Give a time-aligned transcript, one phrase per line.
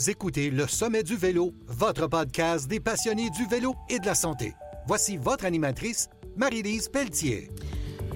[0.00, 4.14] Vous écoutez Le Sommet du Vélo, votre podcast des passionnés du vélo et de la
[4.14, 4.54] santé.
[4.86, 7.50] Voici votre animatrice, Marie-Lise Pelletier.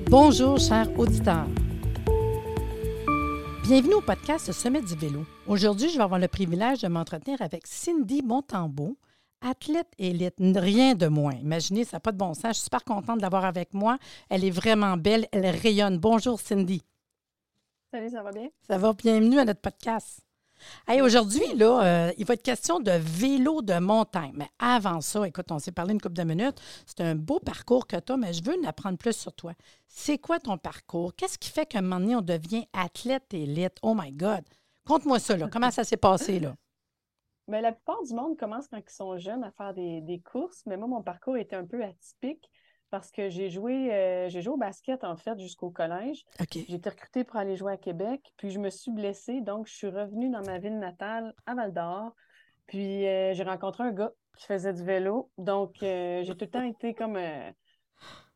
[0.08, 1.46] Bonjour, chers auditeurs.
[3.64, 5.26] Bienvenue au podcast Le Sommet du Vélo.
[5.46, 8.96] Aujourd'hui, je vais avoir le privilège de m'entretenir avec Cindy Montembeau,
[9.42, 11.34] athlète élite, rien de moins.
[11.34, 12.46] Imaginez, ça n'a pas de bon sens.
[12.46, 13.98] Je suis super contente de l'avoir avec moi.
[14.30, 15.98] Elle est vraiment belle, elle rayonne.
[15.98, 16.80] Bonjour, Cindy.
[17.90, 18.48] Salut, ça va bien?
[18.66, 20.22] Ça va, bienvenue à notre podcast.
[20.86, 24.32] Hey, Aujourd'hui, là, euh, il va être question de vélo de montagne.
[24.34, 26.60] Mais avant ça, écoute, on s'est parlé une couple de minutes.
[26.86, 29.52] C'est un beau parcours que tu as, mais je veux en apprendre plus sur toi.
[29.86, 31.14] C'est quoi ton parcours?
[31.14, 33.78] Qu'est-ce qui fait qu'à un moment donné, on devient athlète élite?
[33.82, 34.44] Oh my God!
[34.86, 35.36] Conte-moi ça.
[35.50, 36.54] Comment ça s'est passé, là?
[37.48, 40.76] Mais la plupart du monde commence quand ils sont jeunes à faire des courses, mais
[40.76, 42.50] moi, mon parcours était un peu atypique
[42.90, 46.24] parce que j'ai joué, euh, j'ai joué au basket, en fait, jusqu'au collège.
[46.68, 49.74] J'ai été recrutée pour aller jouer à Québec, puis je me suis blessée, donc je
[49.74, 52.14] suis revenue dans ma ville natale, à Val-d'Or.
[52.66, 56.50] Puis euh, j'ai rencontré un gars qui faisait du vélo, donc euh, j'ai tout le
[56.50, 57.18] temps été comme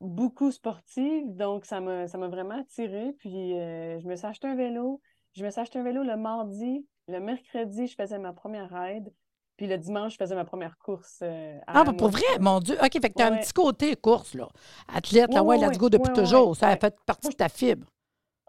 [0.00, 3.14] beaucoup sportive, donc ça m'a, ça m'a vraiment attirée.
[3.18, 5.00] Puis je me suis acheté un vélo.
[5.34, 6.86] Je me suis acheté un vélo le mardi.
[7.06, 9.12] Le mercredi, je faisais ma première ride.
[9.58, 11.18] Puis le dimanche, je faisais ma première course.
[11.22, 12.22] euh, à Ah, ben, pour vrai?
[12.40, 12.76] Mon Dieu.
[12.80, 14.48] OK, fait que tu as un petit côté course, là.
[14.86, 16.56] Athlète, là, Ouais, let's go depuis toujours.
[16.56, 17.86] Ça a fait partie de ta fibre.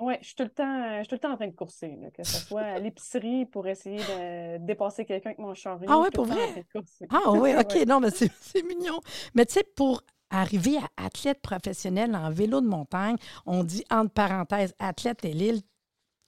[0.02, 1.98] Oui, je suis tout le temps, je suis tout le temps en train de courser,
[2.02, 5.88] là, que ce soit à l'épicerie pour essayer de dépasser quelqu'un avec mon chariot.
[5.90, 6.64] Ah tout pour vrai?
[7.10, 7.74] Ah oui, OK.
[7.74, 7.86] Ouais.
[7.86, 9.02] Non, mais c'est c'est mignon.
[9.34, 14.14] Mais tu sais, pour arriver à athlète professionnel en vélo de montagne, on dit entre
[14.14, 15.62] parenthèses athlète et l'île.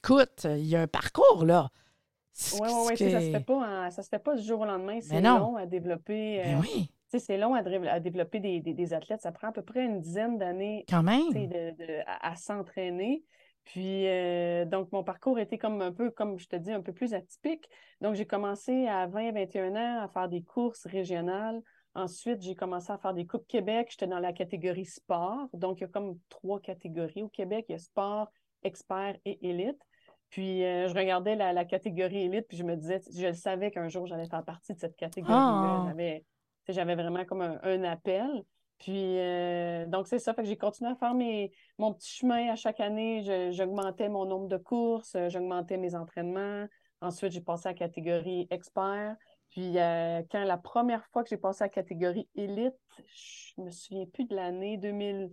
[0.04, 1.70] Écoute, il y a un parcours, là.
[2.54, 3.56] Oui, oui, oui, ça se fait pas,
[3.88, 5.00] en- ça se fait pas du jour au lendemain.
[5.02, 5.38] C'est non.
[5.40, 6.42] long à développer.
[6.44, 9.22] Ben euh, oui, c'est long à, dé- à développer des, des- des athlètes.
[9.22, 11.48] Ça prend à peu près une dizaine d'années quand tu sais, même.
[11.50, 13.24] de, de- à, à s'entraîner.
[13.64, 16.94] Puis, euh, donc, mon parcours était comme un peu, comme je te dis, un peu
[16.94, 17.70] plus atypique.
[18.02, 21.62] Donc, j'ai commencé à 20, 21 ans à faire des courses régionales.
[21.94, 23.90] Ensuite, j'ai commencé à faire des Coupes Québec.
[23.92, 25.48] J'étais dans la catégorie sport.
[25.54, 27.66] Donc, il y a comme trois catégories au Québec.
[27.70, 28.32] Il y a sport,
[28.64, 29.80] expert et élite.
[30.32, 33.70] Puis, euh, je regardais la, la catégorie élite, puis je me disais, je le savais
[33.70, 35.84] qu'un jour, j'allais faire partie de cette catégorie-là.
[35.88, 35.94] Ah.
[36.70, 38.44] J'avais, vraiment comme un, un appel.
[38.80, 40.34] Puis, euh, donc, c'est ça.
[40.34, 43.22] Fait que j'ai continué à faire mes, mon petit chemin à chaque année.
[43.24, 46.66] Je- j'augmentais mon nombre de courses, euh, j'augmentais mes entraînements.
[47.02, 49.16] Ensuite, j'ai passé à la catégorie expert.
[49.50, 52.74] Puis, euh, quand la première fois que j'ai passé à la catégorie élite,
[53.14, 55.30] je me souviens plus de l'année 2000,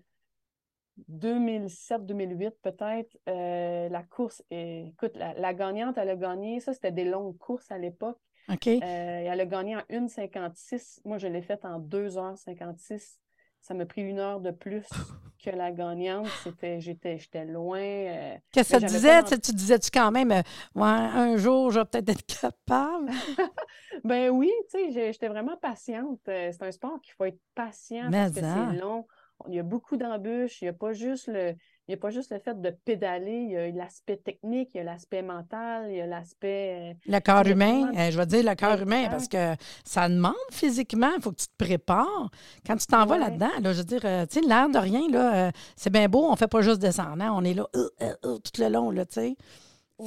[1.10, 6.92] 2007-2008 peut-être, euh, la course, euh, écoute, la, la gagnante, elle a gagné, ça c'était
[6.92, 8.18] des longues courses à l'époque.
[8.50, 8.66] OK.
[8.66, 11.00] Euh, elle a gagné en 1,56.
[11.04, 13.18] Moi, je l'ai faite en 2h56.
[13.60, 14.86] Ça m'a pris une heure de plus
[15.44, 16.28] que la gagnante.
[16.42, 17.78] C'était, j'étais, j'étais loin.
[17.80, 19.20] euh, Qu'est-ce que ça disait?
[19.20, 20.42] pas Tu sais, Tu disais-tu quand même, ouais,
[20.76, 23.10] un jour, je vais peut-être être capable?
[24.04, 26.20] Ben oui, tu sais, j'étais vraiment patiente.
[26.24, 29.06] C'est un sport qu'il faut être patient Mais parce que c'est long.
[29.46, 30.60] Il y a beaucoup d'embûches.
[30.62, 31.50] Il n'y a pas juste le,
[31.86, 33.32] il y a pas juste le fait de pédaler.
[33.42, 36.92] Il y a l'aspect technique, il y a l'aspect mental, il y a l'aspect.
[36.92, 39.54] euh, Le corps humain, euh, je vais dire le corps humain parce que
[39.84, 42.30] ça demande physiquement, il faut que tu te prépares.
[42.66, 45.08] Quand tu t'en vas là-dedans, là, je veux dire, euh, tu sais, l'air de rien,
[45.08, 48.14] là, c'est bien beau, on fait pas juste descendre, hein, on est là euh, euh,
[48.24, 49.36] euh, tout le long, là, tu sais.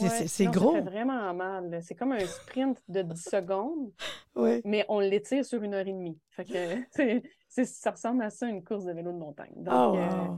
[0.10, 0.72] C'est- ouais, gros.
[0.72, 1.80] Ça fait vraiment mal.
[1.84, 3.92] C'est comme un sprint de 10 secondes,
[4.66, 6.18] mais on l'étire sur une heure et demie.
[6.30, 6.76] Fait que,
[7.52, 9.54] ça ressemble à ça, une course de vélo de montagne.
[9.58, 10.38] Donc, Oh, euh.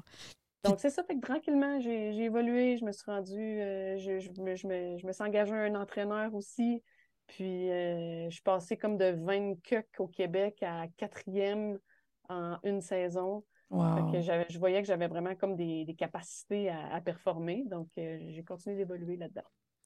[0.63, 4.19] Donc, c'est ça, fait que tranquillement, j'ai j'ai évolué, je me suis rendue, euh, je,
[4.19, 6.81] je me, je, me, je me suis engagée un entraîneur aussi,
[7.27, 11.79] puis euh, je suis passée comme de 20 cucs au Québec à quatrième
[12.29, 13.43] en une saison.
[13.95, 17.63] Fait que j'avais, je voyais que j'avais vraiment comme des, des capacités à, à performer,
[17.65, 19.41] donc j'ai continué d'évoluer là-dedans.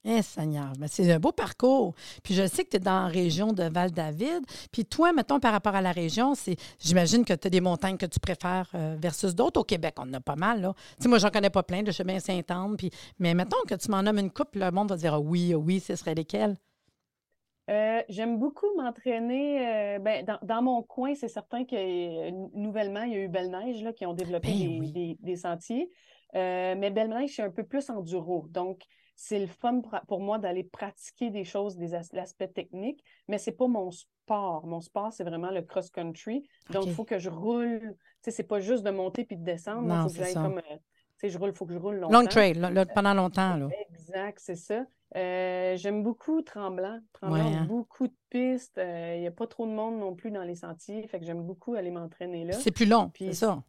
[0.09, 1.93] Eh, Seigneur, mais c'est un beau parcours.
[2.23, 4.45] Puis je sais que tu es dans la région de Val-David.
[4.71, 7.97] Puis toi, mettons, par rapport à la région, c'est j'imagine que tu as des montagnes
[7.97, 9.59] que tu préfères euh, versus d'autres.
[9.59, 10.73] Au Québec, on en a pas mal, là.
[10.95, 12.77] Tu sais, moi, j'en connais pas plein, de chemin Saint-Anne.
[12.77, 12.89] Puis...
[13.19, 15.57] Mais mettons que tu m'en nommes une coupe, le monde va dire ah oui, ah
[15.57, 16.55] oui, ce serait lesquels?
[17.69, 19.67] Euh, j'aime beaucoup m'entraîner.
[19.67, 23.27] euh, ben, dans, dans mon coin, c'est certain que euh, nouvellement, il y a eu
[23.27, 24.91] Belle-Neige là, qui ont développé Ben des, oui.
[24.93, 25.91] des- des sentiers.
[26.33, 28.45] Mais Belle-Neige, c'est un peu plus enduro.
[28.51, 28.83] Donc,
[29.19, 33.51] c'est le fun pour, moi d'aller pratiquer des choses, des as- l'aspect technique, mais c'est
[33.51, 34.65] pas mon sport.
[34.67, 36.47] Mon sport, c'est vraiment le cross-country.
[36.69, 37.95] Donc, il faut que je roule.
[37.97, 39.87] Tu sais, c'est pas juste de monter puis de descendre.
[39.87, 40.41] Non, faut que c'est ça.
[40.43, 40.59] comme.
[40.59, 40.61] euh,
[41.19, 42.27] tu sais, je roule, il faut que je roule Long longtemps.
[42.29, 43.69] trail, là, là, pendant longtemps, là.
[43.89, 44.85] Exact, c'est ça.
[45.15, 46.99] Euh, j'aime beaucoup Tremblant.
[47.13, 47.65] Tremblant, Ouais, hein.
[47.65, 48.77] beaucoup de pistes.
[48.77, 51.07] Euh, Il n'y a pas trop de monde non plus dans les sentiers.
[51.07, 52.53] Fait que j'aime beaucoup aller m'entraîner là.
[52.53, 53.63] C'est plus long, Puis c'est ça.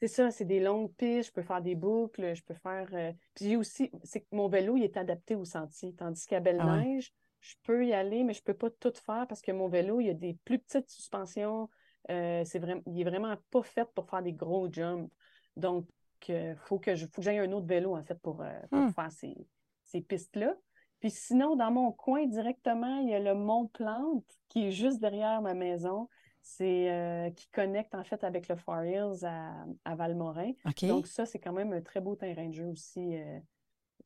[0.00, 1.28] C'est ça, c'est des longues pistes.
[1.28, 2.34] Je peux faire des boucles.
[2.34, 2.88] Je peux faire.
[2.92, 3.90] euh, Puis aussi.
[4.04, 5.94] C'est que mon vélo, il est adapté au sentier.
[5.94, 6.52] Tandis qu'à Ah ouais.
[6.52, 9.68] Belle-Neige, je peux y aller, mais je ne peux pas tout faire parce que mon
[9.68, 11.68] vélo, il y a des plus petites suspensions.
[12.10, 15.10] Euh, c'est vraiment, il n'est vraiment pas fait pour faire des gros jumps.
[15.56, 15.86] Donc,
[16.28, 18.90] il faut que j'aille un autre vélo, en fait, pour, euh, hmm.
[18.90, 20.54] faire ces, pistes-là.
[21.00, 25.00] Puis sinon, dans mon coin directement, il y a le Mont Plante qui est juste
[25.00, 26.08] derrière ma maison.
[26.42, 30.52] C'est euh, qui connecte en fait avec le Far Hills à, Valmorin.
[30.82, 33.16] Donc, ça, c'est quand même un très beau terrain de jeu aussi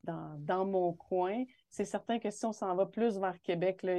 [0.03, 1.43] dans, mon coin.
[1.69, 3.93] C'est certain que si on s'en va plus vers Québec, là,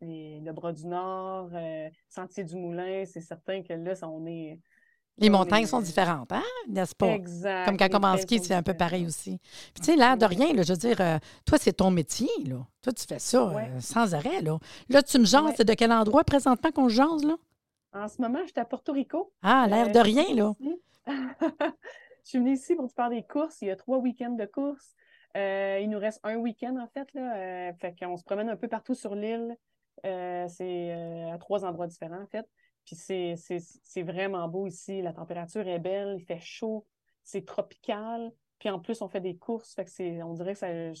[0.00, 4.60] le Bras du Nord, euh, Sentier du Moulin, c'est certain que là, on est.
[5.18, 6.42] Les montagnes sont différentes, hein?
[6.68, 7.12] N'est-ce pas?
[7.12, 7.66] Exact.
[7.66, 9.38] Comme quand on commence ski, c'est un peu pareil aussi.
[9.72, 12.28] Puis, tu sais, l'air de rien, là, je veux dire, euh, toi, c'est ton métier,
[12.46, 12.66] là.
[12.82, 14.58] Toi, tu fais ça euh, sans arrêt, là.
[14.88, 17.36] Là, tu me jases, c'est de quel endroit présentement qu'on jase, là?
[17.92, 19.32] En ce moment, je suis à Porto Rico.
[19.42, 20.52] Ah, l'air de rien, là.
[22.24, 23.60] Je suis venue ici pour te faire des courses.
[23.60, 24.94] Il y a trois week-ends de courses.
[25.36, 27.06] Euh, il nous reste un week-end, en fait.
[27.12, 27.36] Là.
[27.36, 29.56] Euh, fait qu'on se promène un peu partout sur l'île.
[30.04, 32.46] Euh, c'est à trois endroits différents, en fait.
[32.84, 35.00] Puis c'est vraiment beau ici.
[35.00, 36.86] La température est belle, il fait chaud,
[37.22, 38.32] c'est tropical.
[38.58, 39.74] Puis en plus, on fait des courses.
[39.74, 40.92] Fait que on dirait que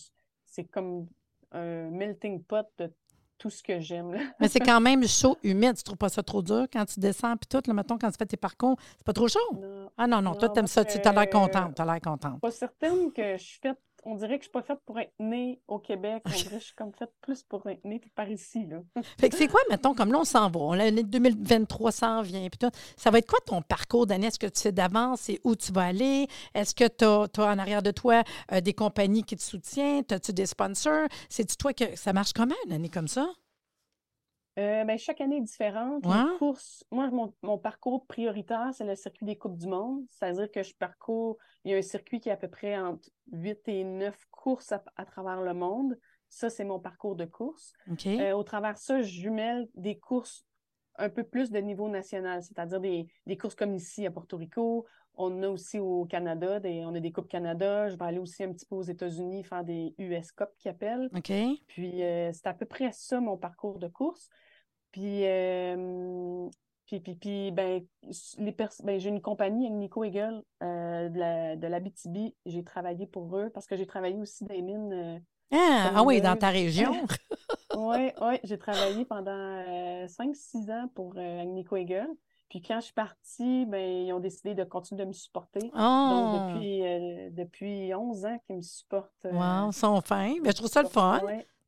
[0.44, 1.06] c'est comme
[1.52, 2.92] un melting pot de
[3.38, 4.16] tout ce que j'aime.
[4.40, 5.76] Mais c'est quand même chaud, humide.
[5.76, 8.16] Tu trouves pas ça trop dur quand tu descends puis tout, le mettons, quand tu
[8.18, 9.90] fais tes parcours, c'est pas trop chaud?
[9.96, 10.84] Ah non, non, toi, tu aimes ça.
[10.84, 11.74] Tu as l'air contente.
[11.74, 12.40] Tu as l'air contente.
[12.40, 13.78] Pas certaine que je suis faite.
[14.06, 16.22] On dirait que je suis pas faite pour être née au Québec.
[16.26, 18.66] On dirait que je suis comme faite plus pour être née par ici.
[18.66, 18.78] Là.
[19.18, 20.76] fait que c'est quoi, mettons, comme là, on s'en va.
[20.76, 22.46] L'année 2023 s'en vient.
[22.48, 22.68] Puis.
[22.96, 24.26] Ça va être quoi ton parcours d'année?
[24.26, 26.26] Est-ce que tu sais d'avance et où tu vas aller?
[26.54, 28.22] Est-ce que tu as, en arrière de toi
[28.52, 30.04] euh, des compagnies qui te soutiennent?
[30.10, 31.08] As-tu des sponsors?
[31.28, 33.28] C'est-tu toi que ça marche comment une année comme ça?
[34.58, 36.04] Euh, ben, chaque année est différente.
[36.90, 40.04] moi, mon, parcours prioritaire, c'est le circuit des Coupes du Monde.
[40.10, 43.08] C'est-à-dire que je parcours, il y a un circuit qui est à peu près entre
[43.32, 45.98] 8 et 9 courses à, travers le monde.
[46.28, 47.72] Ça, c'est mon parcours de course.
[48.06, 50.44] Euh, au travers de ça, je jumelle des courses
[50.96, 54.86] un peu plus de niveau national, c'est-à-dire des, courses comme ici à Porto Rico.
[55.16, 57.88] On a aussi au Canada, on a des Coupes Canada.
[57.88, 61.08] Je vais aller aussi un petit peu aux États-Unis faire des US Cup qui appellent.
[61.68, 64.28] Puis euh, c'est à peu près ça mon parcours de course.
[64.94, 66.48] Puis, euh,
[66.86, 67.84] puis, puis, ben,
[68.38, 72.36] les ben, j'ai une compagnie, Nico Eagle, euh, de l'Abitibi.
[72.46, 74.92] j'ai travaillé pour eux parce que j'ai travaillé aussi dans les mines.
[74.92, 75.18] Euh,
[75.52, 76.92] ah, ah oui, dans ta région.
[77.76, 79.64] oui, oui, j'ai travaillé pendant
[80.06, 82.10] 5-6 ans pour Nico Eagle.
[82.48, 85.58] Puis quand je suis partie, ben, ils ont décidé de continuer de me supporter.
[85.58, 86.52] Donc, oh!
[86.52, 89.10] depuis, depuis 11 ans qu'ils me supportent.
[89.24, 90.34] wow, ils sont fins.
[90.40, 91.20] Mais je trouve ça le fun.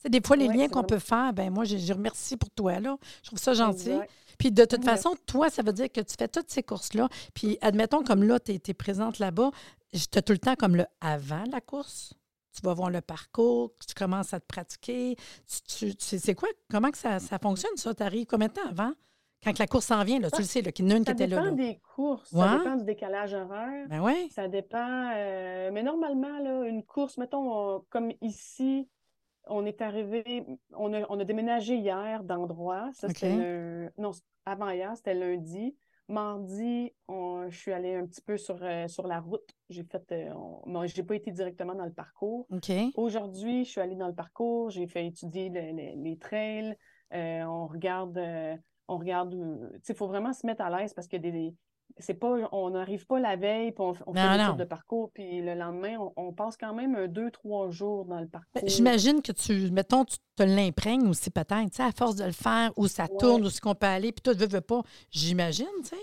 [0.09, 2.81] Des fois, les liens qu'on peut faire, ben moi, je, remercie pour toi.
[2.81, 2.97] Là.
[3.23, 3.95] Je trouve ça gentil.
[4.39, 7.09] Puis de toute façon, toi, ça veut dire que tu fais toutes ces courses-là.
[7.35, 9.51] Puis admettons, comme là, tu es, présente là-bas,
[9.93, 12.15] tu tout le temps comme le avant la course?
[12.55, 15.17] Tu vas voir le parcours, tu commences à te pratiquer.
[15.69, 16.49] Tu, c'est quoi?
[16.71, 17.95] Comment que ça, fonctionne, ça?
[17.95, 18.93] Tu arrives combien de temps avant?
[19.45, 21.13] Quand la course s'en vient, là, tu le sais, qu'il y en a une qui
[21.13, 21.37] était là.
[21.37, 23.87] Ça dépend des courses, ça dépend du décalage horaire.
[23.89, 24.29] Ben.
[24.31, 25.13] Ça dépend.
[25.15, 28.89] Euh, mais normalement, là, une course, mettons, comme ici,
[29.47, 32.91] on est arrivé, on a, on a déménagé hier d'endroit.
[32.93, 34.11] Ça, c'était Non,
[34.45, 35.75] avant hier, c'était lundi.
[36.09, 39.49] Mardi, je suis allée un petit peu sur, euh, sur la route.
[39.71, 40.13] J'ai fait.
[40.13, 42.47] Euh, j'ai pas été directement dans le parcours.
[42.95, 44.71] Aujourd'hui, je suis allée dans le parcours.
[44.71, 46.77] J'ai fait étudier les trails.
[47.13, 48.21] Euh, on regarde.
[48.89, 49.35] on regarde.
[49.89, 51.55] il faut vraiment se mettre à l'aise parce qu'il y a des,
[51.99, 55.41] c'est pas, on n'arrive pas la veille, puis on, fait un tour de parcours, puis
[55.41, 58.69] le lendemain, on, passe quand même deux, trois jours dans le ben, parcours.
[58.69, 62.33] J'imagine que tu, mettons, tu te l'imprègnes aussi peut-être, tu sais, à force de le
[62.33, 64.83] faire, où ça tourne, où ce qu'on peut aller, puis toi, tu veux, veux pas,
[65.11, 66.03] j'imagine, tu sais.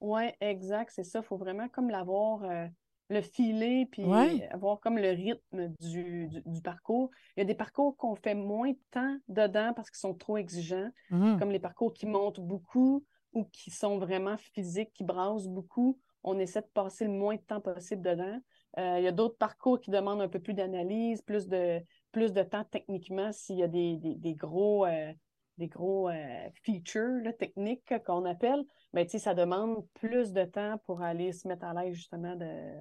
[0.00, 1.20] Oui, exact, c'est ça.
[1.20, 2.66] Il faut vraiment comme l'avoir, euh,
[3.10, 4.04] le filet, puis
[4.50, 6.28] avoir comme le rythme du,
[6.62, 7.10] parcours.
[7.36, 10.36] Il y a des parcours qu'on fait moins de temps dedans parce qu'ils sont trop
[10.36, 11.38] exigeants, mmh.
[11.38, 16.38] comme les parcours qui montent beaucoup ou qui sont vraiment physiques, qui brassent beaucoup, on
[16.38, 18.40] essaie de passer le moins de temps possible dedans.
[18.78, 22.32] Euh, il y a d'autres parcours qui demandent un peu plus d'analyse, plus de, plus
[22.32, 23.98] de temps techniquement s'il y a des,
[24.34, 24.86] gros,
[25.58, 28.64] des gros euh, euh, features techniques qu'on appelle.
[28.92, 32.72] Mais ça demande plus de temps pour aller se mettre à l'aise justement de,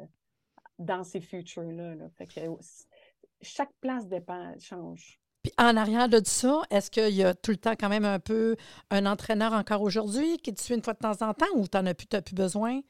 [0.79, 1.95] dans ces features-là.
[3.41, 5.19] chaque place dépend, change.
[5.57, 8.55] En arrière de ça, est-ce qu'il y a tout le temps quand même un peu
[8.89, 11.77] un entraîneur encore aujourd'hui qui te suit une fois de temps en temps ou tu
[11.77, 12.81] n'en as plus, plus besoin?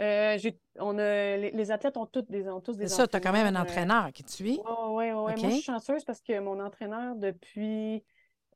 [0.00, 0.38] Euh,
[0.78, 3.54] on a, les, athlètes ont, toutes des, ont tous des ça, tu as quand même
[3.54, 4.58] un euh, entraîneur qui te suit?
[4.64, 5.12] Oui, oui, oui.
[5.12, 8.02] Moi, je suis chanceuse parce que mon entraîneur, depuis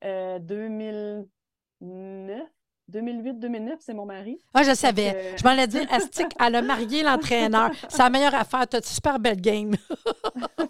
[0.03, 1.27] 2009,
[1.83, 2.43] euh,
[2.91, 4.41] 2008-2009, c'est mon mari.
[4.55, 5.37] Ah, je savais.
[5.37, 7.71] Je m'en ai dit, Astic, elle a marié l'entraîneur?
[7.89, 8.67] C'est la meilleure affaire.
[8.69, 9.75] Tu as une super belle game?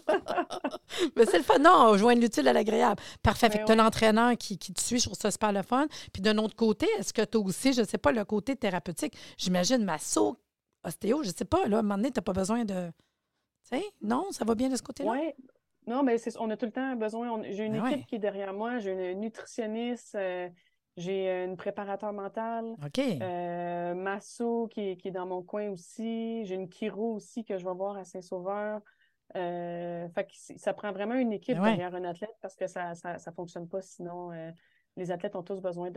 [1.17, 1.59] Mais c'est le fun.
[1.59, 3.03] Non, joindre l'utile à l'agréable.
[3.23, 3.49] Parfait.
[3.51, 5.63] Fait Ben que tu as l'entraîneur qui, qui te suit, je trouve ça super le
[5.63, 5.87] fun.
[6.13, 8.57] Puis d'un autre côté, est-ce que tu as aussi, je ne sais pas, le côté
[8.57, 9.17] thérapeutique?
[9.39, 10.37] J'imagine masso,
[10.85, 12.89] ostéo, je ne sais pas, là, à un moment donné, tu n'as pas besoin de.
[13.71, 15.11] Tu sais, non, ça va bien de ce côté-là?
[15.11, 15.33] Oui.
[15.89, 17.41] Non, mais c'est, on a tout le temps besoin.
[17.51, 18.05] j'ai une Ben équipe ouais.
[18.09, 18.79] qui est derrière moi.
[18.79, 20.49] J'ai une nutritionniste, euh,
[20.97, 22.99] j'ai une préparateur mental, OK.
[22.99, 26.45] euh, Masso qui est, qui est dans mon coin aussi.
[26.45, 28.81] J'ai une chiro aussi que je vais voir à Saint-Sauveur.
[29.35, 31.77] Euh, fait que ça prend vraiment une équipe ouais.
[31.77, 34.33] derrière un athlète parce que ça ça, ça fonctionne pas sinon.
[34.33, 34.51] euh,
[34.97, 35.91] les athlètes ont tous besoin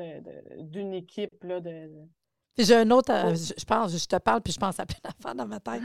[0.57, 1.89] d'une équipe là, de,
[2.57, 3.35] j'ai un autre, euh, Oh.
[3.35, 5.81] je je pense, je te parle, puis je pense à plein d'affaires dans ma tête.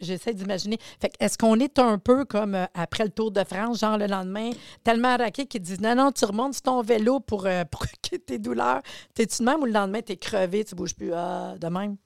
[0.00, 0.78] J'essaie d'imaginer.
[1.00, 3.98] Fait que est-ce qu'on est un peu comme euh, après le Tour de France, genre
[3.98, 4.50] le lendemain,
[4.84, 8.16] tellement raqué qu'ils disent non, non, tu remontes sur ton vélo pour, euh, pour que
[8.16, 8.80] tes douleurs.
[9.14, 11.12] T'es-tu de même ou le lendemain, t'es crevé, tu bouges plus?
[11.14, 11.96] Ah, de même?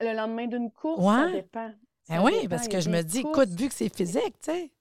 [0.00, 1.30] Le lendemain d'une course, ça Ouais.
[1.30, 1.70] dépend.
[2.08, 4.72] Ça oui, parce que je me dis, courses- écoute, vu que c'est physique, tu sais.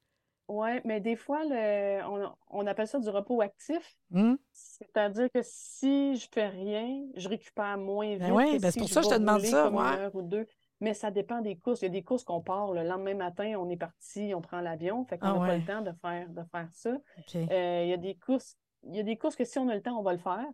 [0.47, 3.97] Oui, mais des fois, le, on, on appelle ça du repos actif.
[4.13, 4.37] Hum?
[4.53, 8.89] C'est-à-dire que si je fais rien, je récupère moins vite Ben oui, ben c'est pour
[8.89, 9.75] ça que je te demande ça, ouais.
[9.95, 10.45] une heure ou deux.
[10.81, 11.81] Mais ça dépend des courses.
[11.81, 14.61] Il y a des courses qu'on part le lendemain matin, on est parti, on prend
[14.61, 15.03] l'avion.
[15.05, 16.91] Fait qu'on Ah n'a pas le temps de faire, de faire ça.
[17.35, 19.73] Euh, il y a des courses, il y a des courses que si on a
[19.73, 20.45] le temps, on va le faire.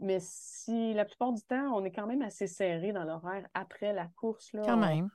[0.00, 3.92] Mais si la plupart du temps, on est quand même assez serré dans l'horaire après
[3.94, 4.52] la course.
[4.52, 5.10] Là, Quand on- même.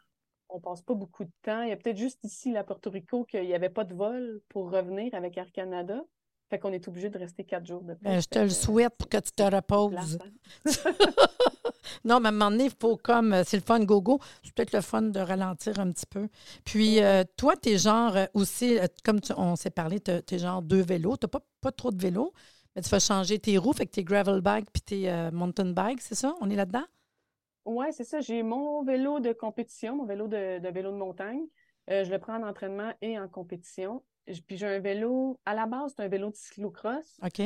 [0.53, 1.63] On passe pas beaucoup de temps.
[1.63, 4.41] Il y a peut-être juste ici, à Porto Rico, qu'il n'y avait pas de vol
[4.49, 6.01] pour revenir avec Air Canada.
[6.49, 8.03] Fait qu'on est obligé de rester quatre jours de plus.
[8.05, 10.19] Ben, je te le souhaite pour que tu te reposes.
[10.21, 10.29] hein?
[12.05, 14.53] Non, mais à un moment donné, il faut comme, euh, c'est le fun go-go, c'est
[14.53, 16.27] peut-être le fun de ralentir un petit peu.
[16.65, 20.61] Puis, euh, toi, t'es genre euh, aussi, euh, comme tu- on s'est parlé, t'es genre
[20.61, 21.17] deux vélos.
[21.17, 22.33] T'as pas, pas trop de vélos,
[22.75, 25.71] mais tu vas changer tes roues, fait que tes gravel bike puis tes euh, mountain
[25.71, 26.35] bike, c'est ça?
[26.41, 26.83] On est là-dedans?
[27.65, 28.19] Ouais, c'est ça.
[28.19, 31.43] J'ai mon vélo de compétition, mon vélo de, de vélo de montagne.
[31.89, 34.03] Euh, je le prends en entraînement et en compétition.
[34.47, 37.41] Puis j'ai un vélo, à la base, c'est un vélo de cyclocross OK?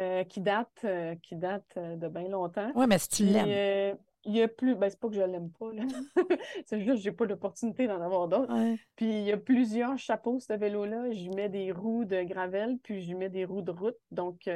[0.00, 2.70] euh, qui date, euh, qui date de bien longtemps.
[2.74, 3.98] Oui, mais si tu l'aimes.
[4.24, 5.82] il y a plus, ben, c'est pas que je l'aime pas, là.
[6.66, 8.54] C'est juste que j'ai pas l'opportunité d'en avoir d'autres.
[8.54, 8.78] Ouais.
[8.96, 11.10] Puis il y a plusieurs chapeaux, ce vélo-là.
[11.10, 13.98] Je lui mets des roues de gravel, puis je lui mets des roues de route.
[14.10, 14.48] Donc,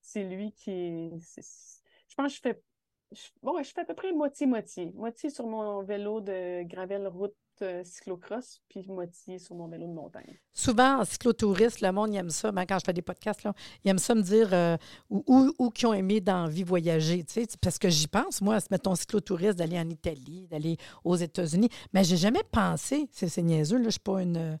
[0.00, 1.10] c'est lui qui est.
[2.08, 2.62] Je pense que je fais.
[3.42, 4.92] Bon, je fais à peu près moitié-moitié.
[4.94, 9.92] Moitié sur mon vélo de gravel route euh, cyclocross, puis moitié sur mon vélo de
[9.92, 10.38] montagne.
[10.52, 12.50] Souvent, en cyclotouriste, le monde il aime ça.
[12.50, 13.52] Ben, quand je fais des podcasts, là,
[13.84, 14.78] ils aiment ça me dire
[15.10, 17.24] ou, ou qui ont aimé dans vie voyager.
[17.24, 21.68] tu sais, Parce que j'y pense, moi, mettons cyclotouriste, d'aller en Italie, d'aller aux États-Unis.
[21.92, 24.58] Mais j'ai jamais pensé, c'est c'est niaiseux, là, je ne suis pas une,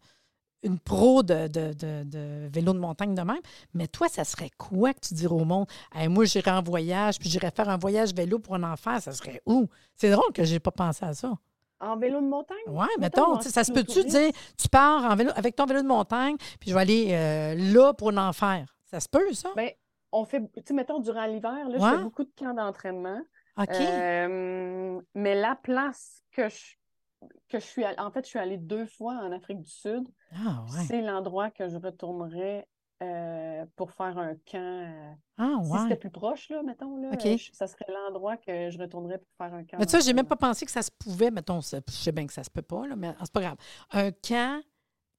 [0.62, 3.40] une pro de, de, de- de vélo de montagne de même.
[3.74, 5.66] Mais toi, ça serait quoi que tu dirais au monde?
[5.94, 9.00] Hey, moi, j'irais en voyage, puis j'irais faire un voyage vélo pour un enfant.
[9.00, 9.68] Ça serait où?
[9.96, 11.32] C'est drôle que j'ai pas pensé à ça.
[11.80, 12.56] En vélo de montagne?
[12.68, 16.36] Oui, Mettons, ça se peut-tu dire, tu pars en vélo, avec ton vélo de montagne,
[16.60, 18.72] puis je vais aller euh, là pour en faire.
[18.84, 19.48] Ça se peut, ça?
[19.56, 19.70] Ben,
[20.12, 21.96] on fait, tu sais, mettons, durant l'hiver, là, je Ouais.
[21.96, 23.20] fais beaucoup de camps d'entraînement.
[23.58, 23.68] OK.
[23.70, 26.76] Euh, mais la place que je,
[27.48, 30.08] que je suis allée, en fait, je suis allée deux fois en Afrique du Sud.
[30.34, 30.84] ah, ouais.
[30.86, 32.66] C'est l'endroit que je retournerais
[33.02, 34.58] euh, pour faire un camp.
[34.58, 35.78] euh, Ah, Si ouais.
[35.82, 39.52] c'était plus proche, là, mettons, là, je- ça serait l'endroit que je retournerais pour faire
[39.54, 39.76] un camp.
[39.78, 42.12] Mais tu vois, j'ai même pas pensé que ça se pouvait, mettons, ça- je sais
[42.12, 43.56] bien que ça se peut pas, là, mais c'est pas grave.
[43.90, 44.62] Un camp,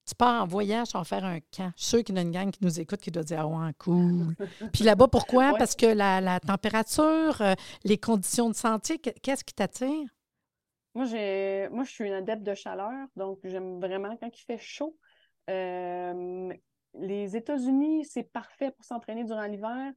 [0.05, 1.71] tu pars en voyage, vas faire un camp.
[1.75, 3.47] Je suis sûre qu'il y a une gang qui nous écoute qui doit dire Ah
[3.47, 4.35] ouais, cool.
[4.73, 5.51] Puis là-bas, pourquoi?
[5.51, 5.57] Ouais.
[5.57, 8.55] Parce que la, la température, euh, les conditions de
[8.97, 10.07] que- qu'est-ce qui t'attire?
[10.95, 14.59] Moi, j'ai, moi, je suis une adepte de chaleur, donc j'aime vraiment quand il fait
[14.59, 14.95] chaud.
[15.49, 16.53] Euh,
[16.99, 19.91] les États-Unis, c'est parfait pour s'entraîner durant l'hiver.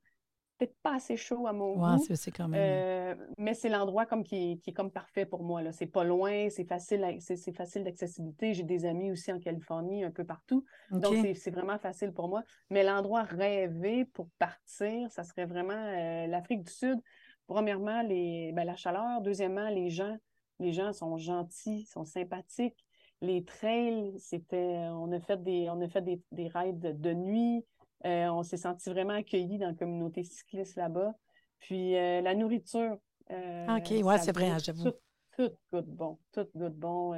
[0.59, 2.03] Peut-être pas assez chaud à mon goût.
[2.17, 2.59] c'est- quand même.
[2.59, 5.61] Euh, mais c'est l'endroit comme qui est, qui est comme parfait pour moi.
[5.73, 8.55] C'est pas loin, c'est facile, c'est, facile d'accessibilité.
[8.55, 10.65] J'ai des amis aussi en Californie, un peu partout.
[10.91, 12.43] Donc, c'est, c'est vraiment facile pour moi.
[12.71, 16.99] Mais l'endroit rêvé pour partir, ça serait vraiment euh, l'Afrique du Sud.
[17.47, 19.21] Premièrement, les, ben, la chaleur.
[19.21, 20.17] Deuxièmement, les gens.
[20.59, 22.85] Les gens sont gentils, sont sympathiques.
[23.21, 27.65] Les trails, c'était, on a fait des, on a fait des, des rides de, nuit.
[28.05, 31.15] Euh, on s'est senti vraiment accueillis dans la communauté cycliste là-bas.
[31.61, 32.99] Puis euh, la nourriture.
[33.31, 34.91] euh, OK, ouais, c'est vrai, hein, j'avoue.
[34.91, 34.97] Tout,
[35.37, 36.19] tout goûte bon.
[36.33, 37.15] Tout goûte bon.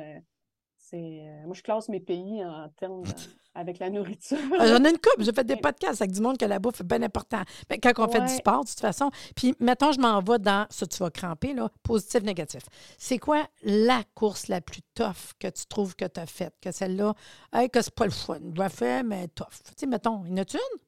[0.76, 3.09] c'est, moi, je classe mes pays en termes de-
[3.59, 4.38] avec la nourriture.
[4.59, 5.25] Ah, J'en ai une couple.
[5.25, 7.43] J'ai fait des podcasts avec du monde que la bouffe est bien important.
[7.69, 9.11] Ben, quand on fait du sport, de toute façon.
[9.35, 12.62] Puis, mettons, je m'en vais dans, ça, tu vas cramper, là, positif, négatif.
[12.97, 16.55] C'est quoi la course la plus tough que tu trouves que tu as faite?
[16.62, 17.15] Que celle-là,
[17.53, 18.38] hey, que c'est pas le fun.
[18.57, 19.47] Je fait, mais tough.
[19.65, 20.81] Tu sais, mettons, y en a-tu une?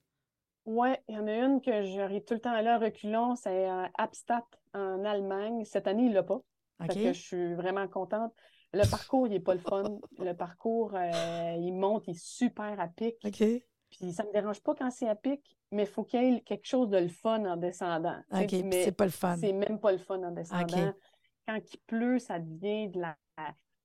[0.66, 3.68] Ouais, il y en a une que j'arrive tout le temps à à reculons, c'est
[3.68, 5.64] euh, Abstadt en Allemagne.
[5.64, 6.34] Cette année, il l'a pas.
[6.34, 6.86] OK.
[6.86, 8.32] Fait que je suis vraiment contente.
[8.72, 9.98] Le parcours, il n'est pas le fun.
[10.18, 13.16] Le parcours, euh, il monte, il est super à pic.
[13.24, 13.42] OK.
[13.90, 16.36] Puis ça ne me dérange pas quand c'est à pic, mais il faut qu'il y
[16.36, 18.18] ait quelque chose de le fun en descendant.
[18.32, 18.52] OK.
[18.64, 19.36] Mais C'est pas le fun.
[19.36, 20.92] c'est même pas le fun en descendant.
[21.48, 23.16] Quand il pleut, ça devient de la.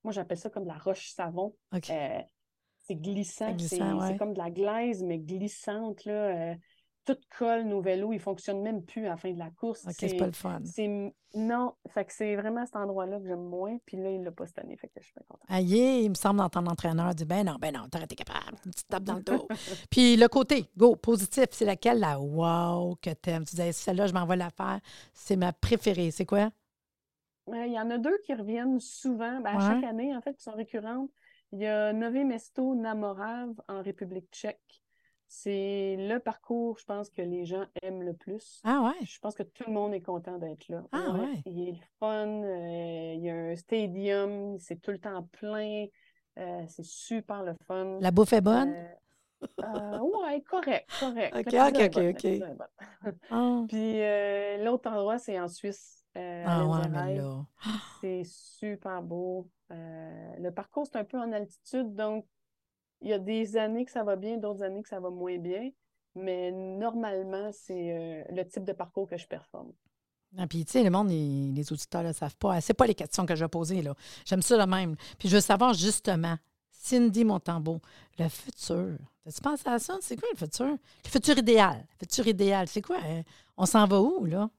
[0.04, 1.56] Moi, j'appelle ça comme de la roche savon.
[1.74, 1.90] OK.
[1.90, 2.20] Euh,
[2.82, 3.52] c'est glissant.
[3.54, 4.08] Ouais.
[4.08, 6.06] c'est comme de la glaise, mais glissante.
[6.06, 6.52] Là.
[6.52, 6.56] Euh,
[7.06, 9.86] tout colle, nos vélos, ils ne fonctionnent même plus à la fin de la course.
[9.86, 10.60] OK, C'est- pas le fun.
[11.36, 13.78] non, fait que c'est vraiment cet endroit-là que j'aime moins.
[13.86, 15.46] Puis là, il l'a pas cette année, fait que je suis bien contente.
[15.50, 18.58] Aïe, il me semble d'entendre l'entraîneur dire Ben non, ben non, t'aurais été capable.
[18.66, 19.48] Une petite tape dans le dos.
[19.92, 22.00] Puis le côté, go, positif, c'est laquelle?
[22.00, 23.44] La wow que t'aimes?
[23.46, 24.80] Tu disais, celle-là, je m'en vais la faire.
[25.14, 26.12] C'est ma préférée.
[26.12, 26.50] C'est quoi?
[27.50, 29.62] Euh, Il y en a deux qui reviennent souvent, ben, à Ouais.
[29.76, 31.12] chaque année, en fait, qui sont récurrentes.
[31.52, 34.82] Il y a Nové Mesto Namorav en République tchèque.
[35.28, 38.62] C'est le parcours, je pense, que les gens aiment le plus.
[38.64, 39.06] Ah ouais?
[39.06, 40.84] Je pense que tout le monde est content d'être là.
[40.92, 41.42] Ah ouais.
[41.46, 45.86] Il est le fun, euh, il y a un stadium, c'est tout le temps plein,
[46.38, 48.00] euh, c'est super le fun.
[48.02, 48.70] La bouffe est bonne?
[48.70, 51.36] Euh, euh, ouais, correct, correct.
[51.36, 52.70] Ok, ok, ok, bonne, la.
[53.32, 57.46] Ah, Puis euh, l'autre endroit, c'est en Suisse, ah ouais, mais là.
[58.02, 59.50] C'est super beau.
[59.70, 62.26] Le parcours, c'est un peu en altitude, donc
[63.06, 65.38] il y a des années que ça va bien, d'autres années que ça va moins
[65.38, 65.70] bien.
[66.16, 69.72] Mais normalement, c'est euh, le type de parcours que je performe.
[70.38, 72.60] Ah, puis, tu sais, le monde, les, les auditeurs ne le savent pas.
[72.62, 73.94] C'est pas les questions que je vais poser, là.
[74.26, 74.96] J'aime ça de même.
[75.20, 76.36] Puis, je veux savoir justement,
[76.72, 77.80] Cindy Montembeau,
[78.18, 78.98] le futur.
[79.28, 79.98] As-tu pensé à ça?
[80.02, 80.78] C'est quoi le futur?
[81.04, 81.86] Le futur idéal.
[81.92, 82.98] Le futur idéal, c'est quoi?
[83.06, 83.22] Euh,
[83.56, 84.50] on s'en va où, là?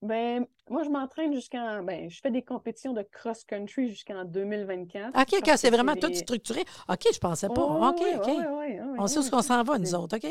[0.00, 1.82] Ben, moi, je m'entraîne jusqu'en.
[1.82, 5.08] Ben, je fais des compétitions de cross-country jusqu'en 2024.
[5.18, 6.60] OK, OK, c'est vraiment tout structuré.
[6.88, 7.62] OK, je pensais pas.
[7.62, 8.30] OK, OK.
[8.98, 10.16] On sait où qu'on s'en va, nous autres.
[10.16, 10.24] OK.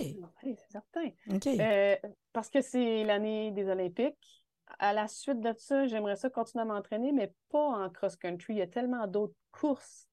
[0.43, 1.07] Oui, c'est certain.
[1.33, 1.47] OK.
[1.47, 1.95] Euh,
[2.33, 4.43] parce que c'est l'année des Olympiques.
[4.79, 8.53] À la suite de ça, j'aimerais ça continuer à m'entraîner, mais pas en cross-country.
[8.53, 10.07] Il y a tellement d'autres courses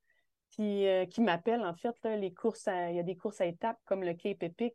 [0.51, 1.95] qui, euh, qui m'appellent, en fait.
[2.05, 4.75] là, les courses à- il y a des courses à étapes comme le Cape Epic,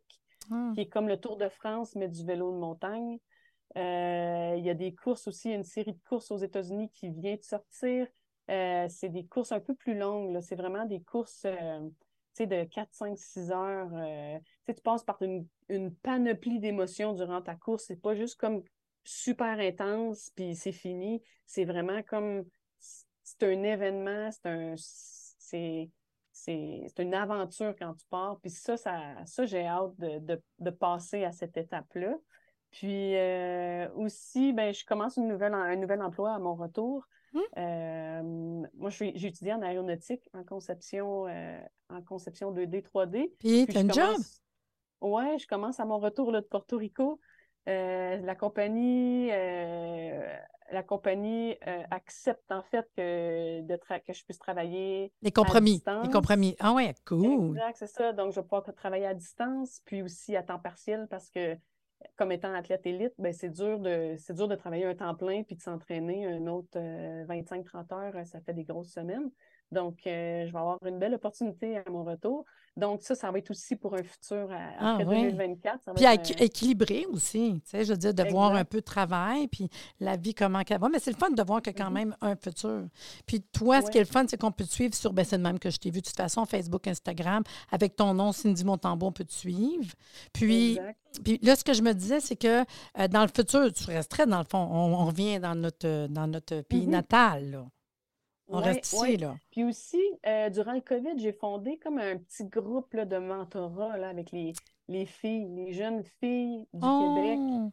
[0.50, 0.72] Ah.
[0.74, 3.18] qui est comme le Tour de France, mais du vélo de montagne.
[3.76, 7.36] Euh, il y a des courses aussi, une série de courses aux États-Unis qui vient
[7.36, 8.06] de sortir.
[8.50, 10.40] Euh, c'est des courses un peu plus longues.
[10.40, 11.80] C'est vraiment des courses euh,
[12.38, 14.40] de 4, 5, 6 heures.
[14.66, 15.46] tu passes par une,
[16.02, 17.84] panoplie d'émotions durant ta course.
[17.86, 18.62] C'est pas juste comme
[19.04, 21.22] super intense, puis c'est fini.
[21.46, 22.44] C'est vraiment comme
[22.78, 25.90] c'est un événement, c'est un c'est
[26.32, 28.38] c'est une aventure quand tu pars.
[28.40, 32.16] Puis ça, ça, ça j'ai hâte de, de, de passer à cette étape-là.
[32.70, 37.06] Puis euh, aussi, ben, je commence une nouvelle, un nouvel emploi à mon retour.
[37.32, 37.40] Hmm.
[37.58, 43.32] Euh, moi, j'ai étudié en aéronautique, en conception, euh, en conception 2D, 3D.
[43.38, 44.16] Puis, t'as une job?
[45.00, 47.20] Ouais, je commence à mon retour là, de Porto Rico.
[47.66, 51.54] La compagnie, la compagnie
[51.90, 55.74] accepte en fait que, de que je puisse travailler Les compromis.
[55.74, 56.06] distance.
[56.06, 56.56] Les compromis.
[56.60, 57.50] Ah ouais, cool.
[57.50, 58.12] Exact, c'est ça.
[58.14, 61.58] Donc, je vais pouvoir travailler à distance, puis aussi à temps partiel parce que,
[62.16, 65.42] comme étant athlète élite, ben, c'est dur de, c'est dur de travailler un temps plein
[65.42, 69.30] puis de s'entraîner un autre 25-30 heures, euh, ça fait des grosses semaines.
[69.70, 72.44] Donc, euh, je vais avoir une belle opportunité à mon retour.
[72.76, 75.22] Donc, ça, ça va être aussi pour un futur à- Ah, après ouais.
[75.32, 75.82] 2024.
[75.84, 78.22] Ça va Puis à être équi- un- équilibrer aussi, tu sais, je veux dire, de
[78.30, 80.88] voir un peu de travail, puis la vie, comment qu'elle va.
[80.88, 81.94] Mais c'est le fun de voir que quand Mhm.
[81.94, 82.84] même un futur.
[83.26, 83.92] Puis toi, ce Ouais.
[83.92, 85.70] qui est le fun, c'est qu'on peut te suivre sur, ben c'est le même que
[85.70, 89.24] je t'ai vu de toute façon, Facebook, Instagram, avec ton nom, Cindy Montembeau, on peut
[89.24, 89.92] te suivre.
[90.32, 90.98] Puis, Exact.
[91.24, 92.60] puis là, ce que je me disais, c'est que
[92.98, 96.06] euh, dans le futur, tu resterais, dans le fond, on, on revient dans notre, euh,
[96.08, 96.92] dans notre pays Mhm.
[96.92, 97.66] natal, là.
[98.48, 99.16] On Ouais, reste ici, ouais.
[99.16, 99.36] là.
[99.50, 103.96] Puis aussi, euh, durant le COVID, j'ai fondé comme un petit groupe là, de mentorat
[103.98, 104.52] là, avec les,
[104.88, 107.38] les filles, les jeunes filles du Québec.
[107.40, 107.70] Oh!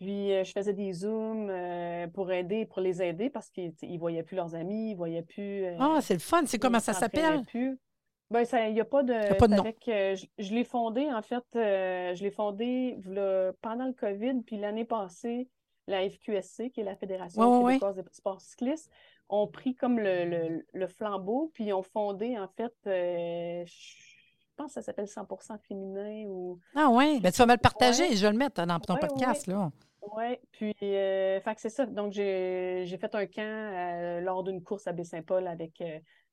[0.00, 3.98] Puis euh, je faisais des Zooms euh, pour aider, pour les aider parce qu'ils ne
[3.98, 5.64] voyaient plus leurs amis, ils ne voyaient plus.
[5.78, 6.42] Ah, c'est le fun.
[6.46, 7.42] C'est comment ça s'appelle?
[8.30, 9.12] Ben, ça, il n'y a pas de.
[9.14, 9.60] a pas de nom.
[9.60, 12.98] avec, euh, je je l'ai fondé, en fait, euh, je l'ai fondé
[13.62, 15.48] pendant le COVID, puis l'année passée,
[15.86, 17.72] la FQSC, qui est la Fédération Ouais, ouais, ouais.
[17.78, 18.90] québécoise des sports cyclistes,
[19.28, 24.68] ont pris comme le, le- le flambeau, puis ont fondé, en fait, euh, je pense
[24.68, 26.58] que ça s'appelle 100% féminin ou.
[26.74, 28.16] Ah oui, ben, tu vas me le partager, Ouais.
[28.16, 29.70] je vais le mettre dans ton Ouais, ouais, podcast, là.
[30.16, 31.84] Ouais, puis, euh, c'est ça.
[31.86, 35.82] Donc, j'ai fait un camp euh, lors d'une course à Baie-Saint-Paul avec,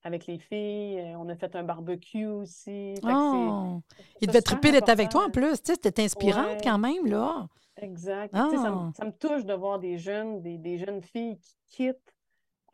[0.03, 1.13] avec les filles.
[1.17, 2.93] On a fait un barbecue aussi.
[3.03, 3.81] Oh!
[4.21, 5.61] Il ça, devait triper d'être avec toi en plus.
[5.61, 7.47] Tu sais, c'était inspirante quand même, là.
[7.81, 8.31] Exact.
[8.33, 8.69] Ça, Ah.
[8.71, 12.14] me, ça me touche de voir des jeunes, des, des jeunes filles qui quittent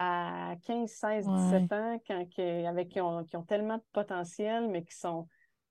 [0.02, 1.34] à 15, 16, Ouais.
[1.34, 5.28] 17 ans, quand, que- avec, qui, ont, qui ont tellement de potentiel, mais qui sont,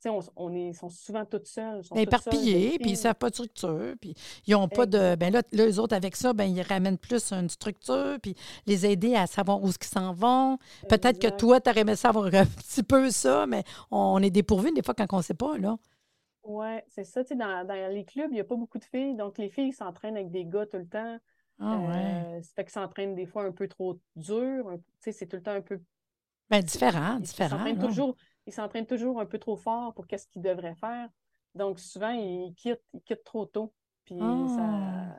[0.07, 1.85] on, on est, sont souvent toutes seules.
[1.85, 4.15] sont jeunes puis ils ne savent pas de structure, puis
[4.47, 5.17] ils n'ont pas de...
[5.17, 8.35] Ben là, là, eux autres, avec ça, ben ils ramènent plus une structure, puis
[8.67, 10.59] les aider à savoir où ils s'en vont.
[10.89, 14.73] Peut-être que toi, tu aurais aimé savoir un petit peu ça, mais on est dépourvu
[14.73, 15.77] des fois quand on ne sait pas, là.
[16.43, 17.23] Oui, c'est ça.
[17.23, 19.15] Tu sais, dans, dans les clubs, il n'y a pas beaucoup de filles.
[19.15, 21.19] Donc, les filles s'entraînent avec des gars tout le temps.
[21.61, 22.39] Ah ouais.
[22.39, 24.65] Euh, ça fait qu'ils s'entraînent des fois un peu trop dur.
[24.73, 25.81] Tu sais, c'est tout le temps un peu.
[26.49, 27.51] Ben différent, Ils différent.
[27.59, 27.87] s'entraînent là.
[27.87, 31.09] toujours, ils s'entraînent toujours un peu trop fort pour qu'est-ce qu'ils devraient faire.
[31.55, 33.73] Donc, souvent, ils quittent, ils quittent trop tôt.
[34.05, 35.17] Puis, Ah.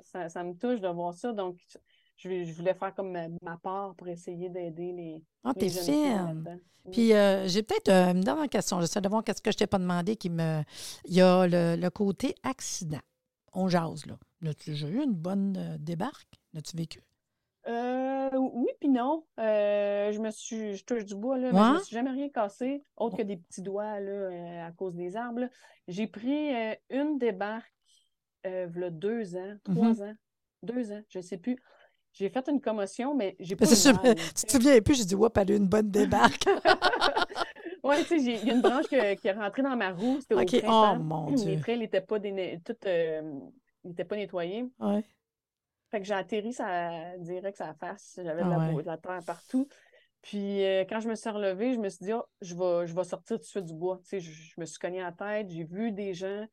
[0.00, 1.32] ça, ça, ça me touche de voir ça.
[1.32, 1.56] Donc,
[2.16, 5.68] je, je voulais faire comme ma, ma part pour essayer d'aider les, Ah, les t'es
[5.68, 6.60] fine.
[6.90, 8.80] Puis euh, j'ai peut-être euh, une dernière question.
[8.80, 10.62] J'essaie de voir qu'est-ce que je t'ai pas demandé qui me.
[11.04, 12.98] Il y a le, le côté accident.
[13.52, 14.16] On jase, là.
[14.46, 16.40] As-tu déjà eu une bonne euh, débarque?
[16.56, 17.00] As-tu vécu?
[17.68, 19.24] Euh, oui, puis non.
[19.38, 22.28] Euh, je me suis, je touche du bois, là, mais je me suis jamais rien
[22.28, 25.48] cassé, autre que des petits doigts là, euh, à cause des arbres.
[25.86, 27.72] J'ai pris euh, une débarque
[28.44, 30.02] v'là deux ans, trois Mhm.
[30.02, 30.14] ans,
[30.64, 31.56] deux ans, je sais plus.
[32.12, 35.14] J'ai fait une commotion, mais j'ai pas je- mal, tu te souviens plus, j'ai dit,
[35.14, 36.44] ouais, elle a eu une bonne débarque.
[37.82, 40.20] Ouais, tu sais, il y a une branche que- qui est rentrée dans ma roue,
[40.20, 40.54] c'était au OK.
[40.54, 40.98] Oh, printemps.
[40.98, 41.58] mon Les Dieu.
[41.58, 42.86] trails n'étaient pas, déne- toutes,
[43.84, 44.64] ils étaient pas nettoyés.
[44.78, 45.04] Ouais.
[45.90, 48.18] Fait que j'ai atterri ça direct sa face.
[48.22, 48.82] J'avais de, Ah la ouais.
[48.82, 49.68] de la terre partout.
[50.22, 52.94] Puis euh, quand je me suis relevée, je me suis dit, Ah, je vais, je
[52.94, 53.98] vais sortir tout de suite du bois.
[54.04, 55.50] Tu sais, je, je me suis cognée à la tête.
[55.50, 56.46] J'ai vu des gens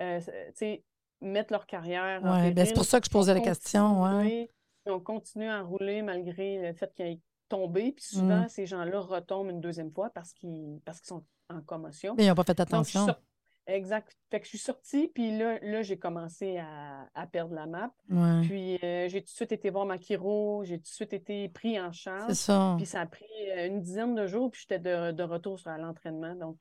[0.00, 0.84] euh, tu sais,
[1.20, 4.02] mettre leur carrière Ouais, ben, c'est pour ça que je posais la question.
[4.02, 4.48] Ouais.
[4.86, 7.92] Ils ont continué à rouler malgré le fait qu'ils aient tombé.
[7.92, 8.18] Puis Mm.
[8.18, 12.14] souvent, ces gens-là retombent une deuxième fois parce qu'ils parce qu'ils sont en commotion.
[12.16, 13.06] Mais ils n'ont pas fait attention.
[13.66, 14.16] Exact.
[14.30, 17.94] Fait que je suis sortie, puis là, là j'ai commencé à, à perdre la map.
[18.10, 18.40] Ouais.
[18.42, 21.48] Puis euh, j'ai tout de suite été voir ma chiro, j'ai tout de suite été
[21.48, 22.32] pris en C'est charge.
[22.32, 22.74] ça.
[22.76, 23.24] Puis ça a pris
[23.56, 26.34] euh, une dizaine de jours, puis j'étais de, de retour sur l'entraînement.
[26.34, 26.56] Donc,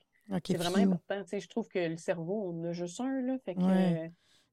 [0.46, 1.24] c'est vraiment important.
[1.24, 3.38] Tu sais, je trouve que le cerveau, on a juste un, là.
[3.46, 4.12] Fait que, Ouais.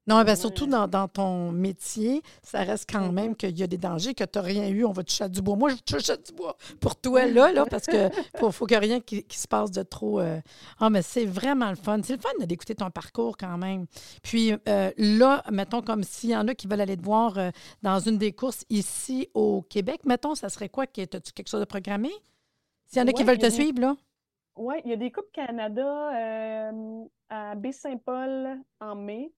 [0.08, 0.36] Euh, Non, ben Ouais.
[0.36, 4.24] surtout dans, dans ton métier, ça reste quand même qu'il y a des dangers, que
[4.24, 5.56] tu n'as rien eu, on va toucher à du bois.
[5.56, 8.76] Moi, je touche à du bois pour toi, là, là parce que faut, faut qu'il
[8.76, 10.20] ait rien qui, qui se passe de trop.
[10.20, 10.40] euh.
[10.80, 12.00] Ah, mais c'est vraiment le fun.
[12.02, 13.86] C'est le fun d'écouter ton parcours quand même.
[14.22, 17.50] Puis euh, là, mettons comme s'il y en a qui veulent aller te voir euh,
[17.82, 20.86] dans une des courses ici au Québec, mettons, ça serait quoi?
[20.86, 22.10] que- As-tu quelque chose de programmé?
[22.86, 23.96] S'il y en a qui veulent a te suivre, là?
[24.56, 29.30] Ouais, il y a des Coupes Canada euh, à Baie-Saint-Paul en mai.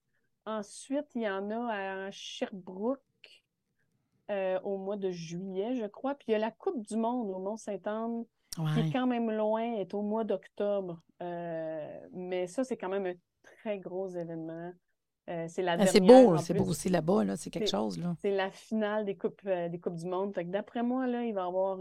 [0.47, 3.01] Ensuite, il y en a à Sherbrooke
[4.31, 6.15] euh, au mois de juillet, je crois.
[6.15, 8.25] Puis il y a la Coupe du Monde au Mont-Saint-Anne,
[8.55, 11.01] qui est quand même loin, est au mois d'octobre.
[11.23, 14.73] Euh, mais ça, c'est quand même un très gros événement.
[15.29, 17.37] Euh, c'est la Ah, c'est beau, c'est beau aussi là-bas, là.
[17.37, 18.15] C'est quelque chose, là.
[18.21, 20.33] C'est la finale des coupes, des coupes du monde.
[20.33, 21.79] D'après moi, là, il va y avoir,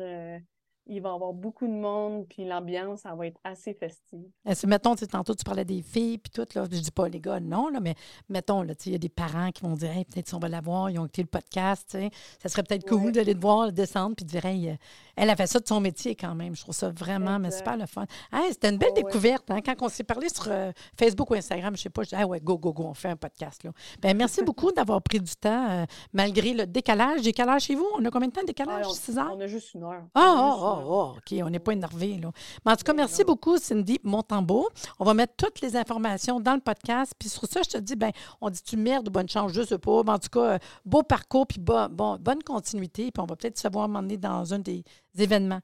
[0.89, 4.25] il va y avoir beaucoup de monde, puis l'ambiance, ça va être assez festive.
[4.65, 6.65] Mettons, tantôt, tu parlais des filles, puis tout, là.
[6.69, 7.93] Je dis pas les gars, non, là, mais
[8.27, 10.49] mettons, là, il y a des parents qui vont dire, Hey, peut-être si on va
[10.49, 11.97] la voir, ils ont écouté le podcast.
[12.39, 14.75] Ça serait peut-être cool d'aller te voir, descendre, puis de dire, Hey, euh,
[15.15, 16.55] elle a fait ça de son métier quand même.
[16.55, 18.05] Je trouve ça vraiment, mais super le fun.
[18.33, 19.03] Hey, c'était une belle ouais.
[19.03, 19.59] découverte, hein.
[19.63, 22.25] Quand on s'est parlé sur euh, Facebook ou Instagram, je sais pas, je dis, ah
[22.25, 23.71] ouais, go, go, go, on fait un podcast, là.
[24.01, 27.21] Ben, merci beaucoup d'avoir pris du temps, euh, malgré le décalage.
[27.21, 27.87] Décalage chez vous?
[27.95, 28.85] On a combien de temps de décalage?
[28.85, 29.33] Ah, on, 6 heures?
[29.35, 30.03] on a juste une heure.
[30.15, 30.78] Ah,
[31.17, 32.31] OK, on n'est pas énervé, là.
[32.65, 34.69] Mais en tout cas, merci beaucoup, Cindy Montembeau.
[34.99, 37.13] On va mettre toutes les informations dans le podcast.
[37.17, 38.11] Puis sur ça, je te dis, ben,
[38.41, 40.03] on dit tu merde ou bonne chance, je sais pas.
[40.03, 43.11] Mais en tout cas, euh, beau parcours, puis bon, bon- bonne continuité.
[43.11, 44.83] Puis on va peut-être savoir m'emmener dans un des
[45.17, 45.61] événements.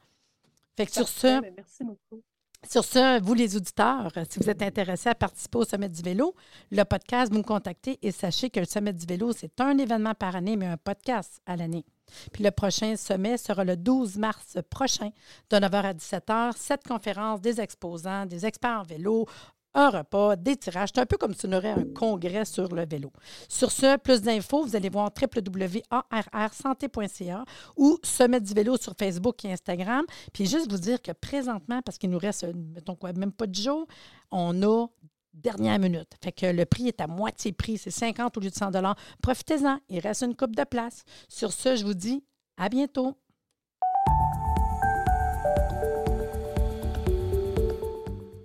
[0.77, 2.21] Fait que sur ce, ben, merci beaucoup.
[2.69, 6.01] sur ce, vous les auditeurs, euh, si vous êtes intéressés à participer au Sommet du
[6.01, 6.35] vélo,
[6.71, 10.13] le podcast, vous me contactez et sachez que le Sommet du vélo, c'est un événement
[10.15, 11.85] par année, mais un podcast à l'année.
[12.31, 15.09] Puis le prochain sommet sera le 12 mars prochain,
[15.49, 16.53] de 9h à 17h.
[16.57, 19.27] Cette conférence, des exposants, des experts en vélo,
[19.75, 20.89] un repas, des tirages.
[20.93, 23.11] C'est un peu comme si on aurait un congrès sur le vélo.
[23.49, 29.51] Sur ce, plus d'infos, vous allez voir www.arrsanté.ca ou Sommet du vélo sur Facebook et
[29.51, 30.05] Instagram.
[30.33, 33.55] Puis juste vous dire que présentement, parce qu'il nous reste, mettons quoi, même pas de
[33.55, 33.85] jours,
[34.31, 34.87] on a
[35.35, 36.11] dernière minute.
[36.23, 38.71] Fait que le prix est à moitié prix, c'est 50 au lieu de 100
[39.21, 41.03] Profitez-en, il reste une coupe de place.
[41.29, 42.23] Sur ce, je vous dis
[42.57, 43.15] à bientôt.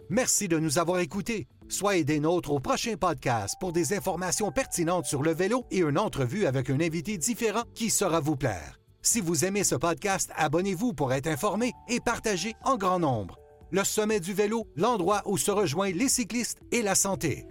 [0.09, 1.47] Merci de nous avoir écoutés.
[1.69, 5.99] Soyez des nôtres au prochain podcast pour des informations pertinentes sur le vélo et une
[5.99, 8.81] entrevue avec un invité différent qui saura vous plaire.
[9.03, 13.39] Si vous aimez ce podcast, abonnez-vous pour être informé et partagez en grand nombre.
[13.73, 17.47] Le sommet du vélo, l'endroit où se rejoignent les cyclistes et la santé.